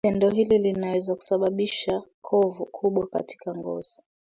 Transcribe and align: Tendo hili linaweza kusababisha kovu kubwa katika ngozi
Tendo 0.05 0.29
hili 0.29 0.57
linaweza 0.57 1.15
kusababisha 1.15 2.03
kovu 2.21 2.65
kubwa 2.65 3.07
katika 3.07 3.55
ngozi 3.55 3.97